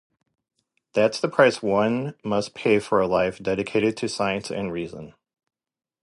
[0.93, 5.13] That's the price one must pay for a life dedicated to science and reason.